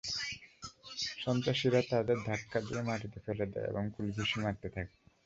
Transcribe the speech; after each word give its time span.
সন্ত্রাসীরা 1.17 1.81
তাঁদের 1.89 2.17
ধাক্কা 2.25 2.59
দিয়ে 2.61 2.81
মাটিতে 2.83 3.19
ফেলে 3.25 3.45
দেয় 3.47 3.67
এবং 3.71 3.83
কিলঘুষি 3.93 4.37
মারতে 4.43 4.67
থাকে। 4.69 4.93